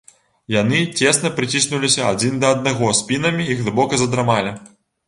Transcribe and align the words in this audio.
Яны 0.53 0.79
цесна 1.01 1.31
прыціснуліся 1.39 2.01
адзін 2.15 2.33
да 2.45 2.51
аднаго 2.55 2.91
спінамі 3.03 3.51
і 3.51 3.61
глыбока 3.63 3.93
задрамалі. 4.07 4.61